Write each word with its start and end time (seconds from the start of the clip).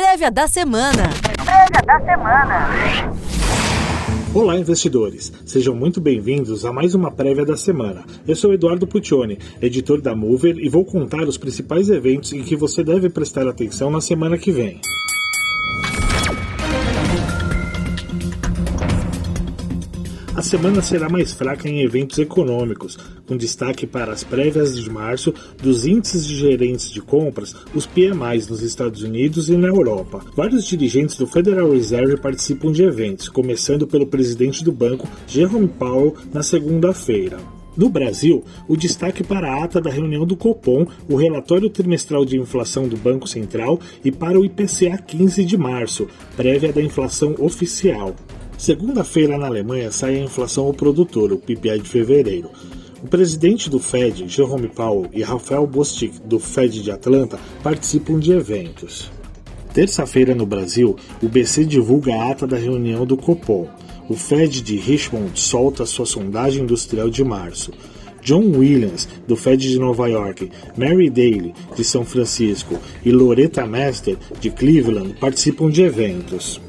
Prévia 0.00 0.30
da 0.30 0.48
semana. 0.48 1.10
Prévia 1.44 1.82
da 1.84 2.00
semana. 2.00 3.12
Olá, 4.32 4.56
investidores! 4.56 5.30
Sejam 5.44 5.74
muito 5.76 6.00
bem-vindos 6.00 6.64
a 6.64 6.72
mais 6.72 6.94
uma 6.94 7.10
prévia 7.10 7.44
da 7.44 7.54
semana. 7.54 8.02
Eu 8.26 8.34
sou 8.34 8.54
Eduardo 8.54 8.86
Puccioni, 8.86 9.38
editor 9.60 10.00
da 10.00 10.16
Mover, 10.16 10.56
e 10.56 10.70
vou 10.70 10.86
contar 10.86 11.28
os 11.28 11.36
principais 11.36 11.90
eventos 11.90 12.32
em 12.32 12.42
que 12.42 12.56
você 12.56 12.82
deve 12.82 13.10
prestar 13.10 13.46
atenção 13.46 13.90
na 13.90 14.00
semana 14.00 14.38
que 14.38 14.50
vem. 14.50 14.80
A 20.40 20.42
semana 20.42 20.80
será 20.80 21.06
mais 21.06 21.34
fraca 21.34 21.68
em 21.68 21.82
eventos 21.82 22.18
econômicos, 22.18 22.96
com 23.26 23.36
destaque 23.36 23.86
para 23.86 24.10
as 24.10 24.24
prévias 24.24 24.74
de 24.74 24.88
março 24.88 25.34
dos 25.62 25.84
índices 25.84 26.26
de 26.26 26.34
gerentes 26.34 26.90
de 26.90 27.02
compras, 27.02 27.54
os 27.74 27.84
PMIs 27.84 28.48
nos 28.48 28.62
Estados 28.62 29.02
Unidos 29.02 29.50
e 29.50 29.56
na 29.58 29.68
Europa. 29.68 30.24
Vários 30.34 30.64
dirigentes 30.64 31.14
do 31.16 31.26
Federal 31.26 31.70
Reserve 31.70 32.16
participam 32.16 32.72
de 32.72 32.82
eventos, 32.82 33.28
começando 33.28 33.86
pelo 33.86 34.06
presidente 34.06 34.64
do 34.64 34.72
banco, 34.72 35.06
Jerome 35.26 35.68
Powell, 35.68 36.14
na 36.32 36.42
segunda-feira. 36.42 37.36
No 37.76 37.90
Brasil, 37.90 38.42
o 38.66 38.78
destaque 38.78 39.22
para 39.22 39.52
a 39.52 39.64
ata 39.64 39.78
da 39.78 39.90
reunião 39.90 40.24
do 40.24 40.38
Copom, 40.38 40.86
o 41.06 41.16
relatório 41.16 41.68
trimestral 41.68 42.24
de 42.24 42.38
inflação 42.38 42.88
do 42.88 42.96
Banco 42.96 43.28
Central 43.28 43.78
e 44.02 44.10
para 44.10 44.40
o 44.40 44.44
IPCA 44.46 44.96
15 45.06 45.44
de 45.44 45.58
março, 45.58 46.08
prévia 46.34 46.72
da 46.72 46.80
inflação 46.80 47.34
oficial. 47.38 48.16
Segunda-feira 48.60 49.38
na 49.38 49.46
Alemanha 49.46 49.90
sai 49.90 50.16
a 50.16 50.22
inflação 50.22 50.66
ao 50.66 50.74
produtor, 50.74 51.32
o 51.32 51.38
PPI 51.38 51.78
de 51.78 51.88
fevereiro. 51.88 52.50
O 53.02 53.08
presidente 53.08 53.70
do 53.70 53.78
Fed, 53.78 54.28
Jerome 54.28 54.68
Powell, 54.68 55.08
e 55.14 55.22
Rafael 55.22 55.66
Bostic, 55.66 56.12
do 56.26 56.38
Fed 56.38 56.82
de 56.82 56.90
Atlanta, 56.90 57.40
participam 57.62 58.18
de 58.18 58.32
eventos. 58.32 59.10
Terça-feira 59.72 60.34
no 60.34 60.44
Brasil, 60.44 60.94
o 61.22 61.26
BC 61.26 61.64
divulga 61.64 62.14
a 62.14 62.32
ata 62.32 62.46
da 62.46 62.58
reunião 62.58 63.06
do 63.06 63.16
Copom. 63.16 63.66
O 64.10 64.14
Fed 64.14 64.60
de 64.60 64.76
Richmond 64.76 65.40
solta 65.40 65.86
sua 65.86 66.04
sondagem 66.04 66.64
industrial 66.64 67.08
de 67.08 67.24
março. 67.24 67.72
John 68.20 68.44
Williams, 68.54 69.08
do 69.26 69.36
Fed 69.36 69.66
de 69.66 69.78
Nova 69.78 70.06
York, 70.06 70.50
Mary 70.76 71.08
Daly, 71.08 71.54
de 71.74 71.82
São 71.82 72.04
Francisco, 72.04 72.78
e 73.02 73.10
Loretta 73.10 73.66
Mester, 73.66 74.18
de 74.38 74.50
Cleveland, 74.50 75.14
participam 75.18 75.70
de 75.70 75.80
eventos. 75.80 76.60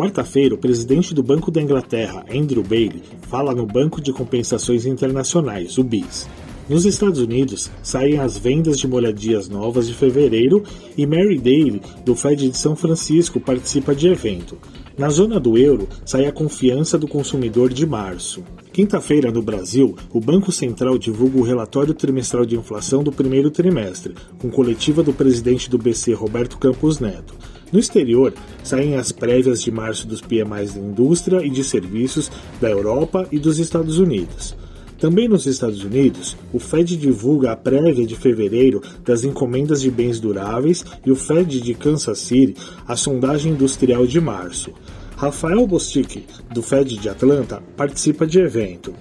Quarta-feira, 0.00 0.54
o 0.54 0.58
presidente 0.58 1.12
do 1.12 1.22
Banco 1.22 1.50
da 1.50 1.60
Inglaterra, 1.60 2.24
Andrew 2.34 2.62
Bailey, 2.62 3.02
fala 3.28 3.54
no 3.54 3.66
Banco 3.66 4.00
de 4.00 4.14
Compensações 4.14 4.86
Internacionais, 4.86 5.76
o 5.76 5.84
BIS. 5.84 6.26
Nos 6.70 6.86
Estados 6.86 7.20
Unidos, 7.20 7.70
saem 7.82 8.18
as 8.18 8.38
vendas 8.38 8.78
de 8.78 8.88
moradias 8.88 9.46
novas 9.46 9.86
de 9.86 9.92
fevereiro 9.92 10.64
e 10.96 11.04
Mary 11.04 11.36
Daly, 11.36 11.82
do 12.02 12.16
Fed 12.16 12.48
de 12.48 12.56
São 12.56 12.74
Francisco, 12.74 13.38
participa 13.38 13.94
de 13.94 14.08
evento. 14.08 14.56
Na 14.96 15.10
zona 15.10 15.38
do 15.38 15.58
euro, 15.58 15.86
sai 16.06 16.24
a 16.24 16.32
confiança 16.32 16.96
do 16.96 17.06
consumidor 17.06 17.70
de 17.70 17.84
março. 17.84 18.42
Quinta-feira, 18.72 19.30
no 19.30 19.42
Brasil, 19.42 19.94
o 20.14 20.18
Banco 20.18 20.50
Central 20.50 20.96
divulga 20.96 21.38
o 21.38 21.42
relatório 21.42 21.92
trimestral 21.92 22.46
de 22.46 22.56
inflação 22.56 23.02
do 23.02 23.12
primeiro 23.12 23.50
trimestre, 23.50 24.14
com 24.38 24.48
coletiva 24.48 25.02
do 25.02 25.12
presidente 25.12 25.68
do 25.68 25.76
BC, 25.76 26.14
Roberto 26.14 26.56
Campos 26.56 27.00
Neto. 27.00 27.34
No 27.72 27.78
exterior, 27.78 28.34
saem 28.62 28.96
as 28.96 29.12
prévias 29.12 29.62
de 29.62 29.70
março 29.70 30.06
dos 30.06 30.20
PMIs 30.20 30.74
da 30.74 30.80
indústria 30.80 31.44
e 31.44 31.50
de 31.50 31.64
serviços 31.64 32.30
da 32.60 32.70
Europa 32.70 33.26
e 33.30 33.38
dos 33.38 33.58
Estados 33.58 33.98
Unidos. 33.98 34.56
Também 35.00 35.26
nos 35.26 35.46
Estados 35.46 35.82
Unidos, 35.82 36.36
o 36.52 36.58
Fed 36.58 36.94
divulga 36.94 37.52
a 37.52 37.56
prévia 37.56 38.06
de 38.06 38.14
fevereiro 38.14 38.82
das 39.02 39.24
encomendas 39.24 39.80
de 39.80 39.90
bens 39.90 40.20
duráveis 40.20 40.84
e 41.06 41.10
o 41.10 41.16
Fed 41.16 41.58
de 41.58 41.72
Kansas 41.72 42.18
City 42.18 42.54
a 42.86 42.94
sondagem 42.94 43.52
industrial 43.52 44.06
de 44.06 44.20
março. 44.20 44.72
Rafael 45.16 45.66
Bostic, 45.66 46.26
do 46.52 46.62
Fed 46.62 46.98
de 46.98 47.08
Atlanta, 47.08 47.62
participa 47.76 48.26
de 48.26 48.40
evento. 48.40 48.94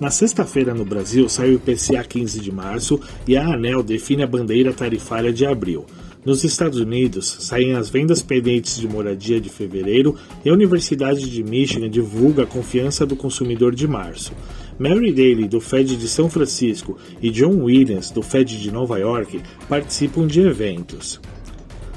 Na 0.00 0.10
sexta-feira 0.10 0.74
no 0.74 0.84
Brasil 0.84 1.28
sai 1.28 1.50
o 1.50 1.54
IPCA 1.54 2.02
15 2.02 2.40
de 2.40 2.50
março 2.50 2.98
e 3.28 3.36
a 3.36 3.54
ANEL 3.54 3.82
define 3.82 4.22
a 4.22 4.26
bandeira 4.26 4.72
tarifária 4.72 5.32
de 5.32 5.44
abril. 5.44 5.84
Nos 6.22 6.44
Estados 6.44 6.78
Unidos, 6.78 7.38
saem 7.40 7.72
as 7.72 7.88
vendas 7.88 8.20
pendentes 8.20 8.78
de 8.78 8.86
moradia 8.86 9.40
de 9.40 9.48
fevereiro 9.48 10.16
e 10.44 10.50
a 10.50 10.52
Universidade 10.52 11.30
de 11.30 11.42
Michigan 11.42 11.88
divulga 11.88 12.42
a 12.42 12.46
confiança 12.46 13.06
do 13.06 13.16
consumidor 13.16 13.74
de 13.74 13.88
março. 13.88 14.32
Mary 14.78 15.12
Daly, 15.12 15.48
do 15.48 15.62
Fed 15.62 15.96
de 15.96 16.06
São 16.06 16.28
Francisco, 16.28 16.98
e 17.22 17.30
John 17.30 17.62
Williams, 17.62 18.10
do 18.10 18.20
Fed 18.20 18.60
de 18.60 18.70
Nova 18.70 18.98
York, 18.98 19.40
participam 19.66 20.26
de 20.26 20.40
eventos. 20.40 21.18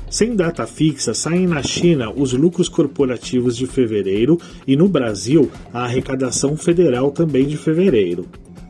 Sem 0.10 0.38
data 0.38 0.66
fixa, 0.66 1.14
saem 1.14 1.46
na 1.46 1.62
China 1.62 2.10
os 2.10 2.32
lucros 2.32 2.70
corporativos 2.70 3.58
de 3.58 3.68
fevereiro 3.68 4.40
e 4.66 4.78
no 4.78 4.88
Brasil 4.88 5.52
a 5.74 5.84
arrecadação 5.84 6.56
federal 6.56 7.12
também 7.12 7.46
de 7.46 7.58
fevereiro. 7.58 8.26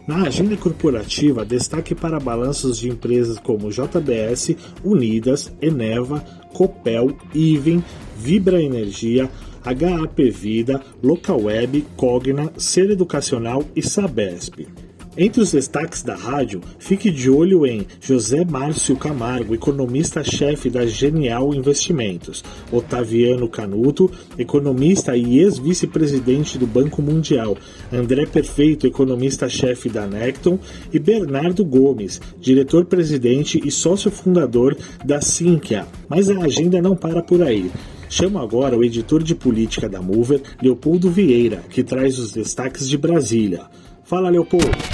Na 0.06 0.24
agenda 0.28 0.58
corporativa, 0.58 1.46
destaque 1.46 1.96
para 1.96 2.20
balanços 2.20 2.78
de 2.78 2.90
empresas 2.90 3.38
como 3.40 3.72
JBS, 3.72 4.56
Unidas, 4.84 5.54
Eneva, 5.62 6.20
Copel, 6.54 7.16
Iven, 7.34 7.82
Vibra 8.18 8.62
Energia, 8.62 9.30
HAP 9.64 10.30
Vida, 10.30 10.82
Localweb, 11.02 11.86
Cogna, 11.96 12.52
Ser 12.58 12.92
Educacional 12.92 13.64
e 13.74 13.82
Sabesp. 13.82 14.68
Entre 15.16 15.44
os 15.44 15.52
destaques 15.52 16.02
da 16.02 16.16
rádio, 16.16 16.60
fique 16.80 17.12
de 17.12 17.30
olho 17.30 17.68
em 17.68 17.86
José 18.02 18.44
Márcio 18.44 18.96
Camargo, 18.96 19.54
economista-chefe 19.54 20.72
da 20.72 20.88
Genial 20.88 21.54
Investimentos, 21.54 22.44
Otaviano 22.72 23.48
Canuto, 23.48 24.10
economista 24.40 25.16
e 25.16 25.38
ex-vice-presidente 25.38 26.58
do 26.58 26.66
Banco 26.66 27.00
Mundial, 27.00 27.56
André 27.92 28.26
Perfeito, 28.26 28.88
economista-chefe 28.88 29.88
da 29.88 30.08
Necton, 30.08 30.58
e 30.92 30.98
Bernardo 30.98 31.64
Gomes, 31.64 32.20
diretor-presidente 32.40 33.62
e 33.64 33.70
sócio 33.70 34.10
fundador 34.10 34.76
da 35.06 35.22
Sinqia. 35.22 35.86
Mas 36.10 36.28
a 36.32 36.44
agenda 36.44 36.82
não 36.82 36.96
para 36.96 37.22
por 37.22 37.44
aí. 37.44 37.70
Chamo 38.10 38.40
agora 38.40 38.76
o 38.76 38.84
editor 38.84 39.22
de 39.22 39.36
política 39.36 39.88
da 39.88 40.02
Mover, 40.02 40.42
Leopoldo 40.60 41.12
Vieira, 41.12 41.64
que 41.70 41.84
traz 41.84 42.18
os 42.18 42.32
destaques 42.32 42.90
de 42.90 42.98
Brasília. 42.98 43.62
Fala, 44.04 44.30
Leopoldo! 44.30 44.93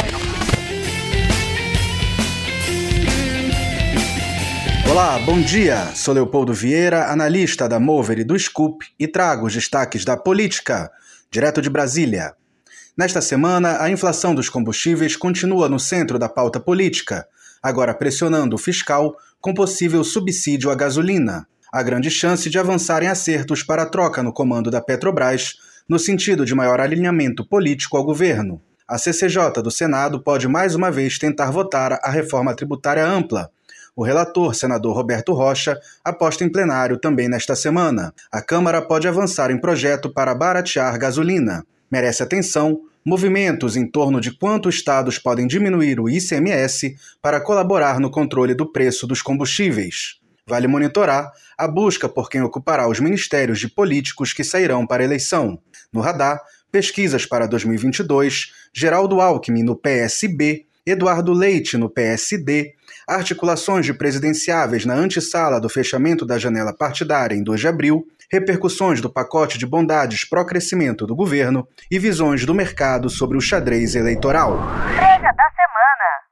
Olá, 4.90 5.20
bom 5.20 5.40
dia. 5.40 5.94
Sou 5.94 6.16
Leopoldo 6.16 6.52
Vieira, 6.52 7.12
analista 7.12 7.70
da 7.70 7.80
Mover 7.80 8.18
e 8.18 8.24
do 8.24 8.38
Scoop 8.38 8.84
e 8.98 9.08
trago 9.08 9.46
os 9.46 9.54
destaques 9.54 10.04
da 10.04 10.18
política, 10.18 10.90
direto 11.30 11.62
de 11.62 11.70
Brasília. 11.70 12.34
Nesta 12.98 13.22
semana, 13.22 13.84
a 13.84 13.90
inflação 13.92 14.34
dos 14.34 14.50
combustíveis 14.50 15.16
continua 15.16 15.70
no 15.70 15.80
centro 15.80 16.18
da 16.18 16.28
pauta 16.28 16.60
política, 16.60 17.28
agora 17.62 17.94
pressionando 17.94 18.56
o 18.56 18.60
fiscal 18.60 19.16
com 19.40 19.54
possível 19.54 20.04
subsídio 20.04 20.72
à 20.72 20.76
gasolina. 20.76 21.46
Há 21.72 21.84
grande 21.84 22.10
chance 22.10 22.50
de 22.50 22.58
avançar 22.58 23.04
em 23.04 23.08
acertos 23.08 23.62
para 23.62 23.84
a 23.84 23.90
troca 23.90 24.24
no 24.24 24.34
comando 24.34 24.72
da 24.72 24.82
Petrobras, 24.82 25.54
no 25.88 26.00
sentido 26.00 26.44
de 26.48 26.56
maior 26.56 26.82
alinhamento 26.82 27.48
político 27.48 27.96
ao 27.96 28.04
governo. 28.04 28.60
A 28.88 28.98
CCJ 28.98 29.62
do 29.62 29.70
Senado 29.70 30.20
pode 30.20 30.48
mais 30.48 30.74
uma 30.74 30.90
vez 30.90 31.20
tentar 31.20 31.52
votar 31.52 32.00
a 32.02 32.10
reforma 32.10 32.56
tributária 32.56 33.06
ampla, 33.06 33.52
o 34.00 34.04
relator, 34.04 34.56
senador 34.56 34.96
Roberto 34.96 35.34
Rocha, 35.34 35.78
aposta 36.06 36.46
em 36.46 36.50
plenário 36.50 36.98
também 36.98 37.28
nesta 37.28 37.54
semana. 37.54 38.14
A 38.32 38.42
Câmara 38.42 38.82
pode 38.82 39.10
avançar 39.10 39.52
em 39.52 39.60
projeto 39.60 40.10
para 40.10 40.34
baratear 40.34 40.98
gasolina. 40.98 41.66
Merece 41.92 42.24
atenção 42.24 42.80
movimentos 43.04 43.76
em 43.76 43.86
torno 43.86 44.22
de 44.22 44.32
quanto 44.32 44.70
estados 44.70 45.20
podem 45.20 45.46
diminuir 45.46 46.00
o 46.00 46.10
ICMS 46.10 46.96
para 47.22 47.42
colaborar 47.42 48.00
no 48.00 48.10
controle 48.10 48.56
do 48.56 48.72
preço 48.72 49.06
dos 49.06 49.22
combustíveis. 49.22 50.18
Vale 50.48 50.66
monitorar 50.66 51.30
a 51.58 51.68
busca 51.68 52.08
por 52.08 52.30
quem 52.30 52.42
ocupará 52.42 52.88
os 52.88 53.02
ministérios 53.02 53.60
de 53.60 53.68
políticos 53.68 54.32
que 54.32 54.46
sairão 54.46 54.88
para 54.88 55.04
a 55.04 55.06
eleição. 55.06 55.60
No 55.92 56.00
radar, 56.00 56.42
pesquisas 56.72 57.26
para 57.26 57.48
2022, 57.48 58.54
Geraldo 58.74 59.20
Alckmin 59.20 59.64
no 59.64 59.76
PSB, 59.76 60.69
Eduardo 60.86 61.34
Leite 61.34 61.78
no 61.78 61.90
PSD, 61.90 62.74
articulações 63.08 63.86
de 63.86 63.94
presidenciáveis 63.94 64.86
na 64.86 64.94
antessala 64.94 65.60
do 65.60 65.70
fechamento 65.70 66.26
da 66.26 66.38
janela 66.38 66.74
partidária 66.74 67.36
em 67.36 67.44
2 67.44 67.60
de 67.60 67.68
abril, 67.68 68.06
repercussões 68.32 69.02
do 69.02 69.10
pacote 69.10 69.58
de 69.58 69.66
bondades 69.66 70.28
pró-crescimento 70.28 71.08
do 71.08 71.16
governo 71.16 71.68
e 71.90 71.98
visões 71.98 72.46
do 72.46 72.54
mercado 72.54 73.10
sobre 73.10 73.38
o 73.38 73.42
xadrez 73.42 73.96
eleitoral. 73.96 74.58
Da 74.58 75.50
semana. 75.52 76.29